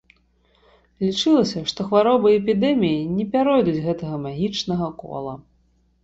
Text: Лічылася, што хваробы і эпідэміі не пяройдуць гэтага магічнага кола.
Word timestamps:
Лічылася, 1.05 1.59
што 1.71 1.79
хваробы 1.89 2.27
і 2.31 2.37
эпідэміі 2.41 3.03
не 3.17 3.25
пяройдуць 3.35 3.83
гэтага 3.85 4.15
магічнага 4.25 4.87
кола. 5.03 5.35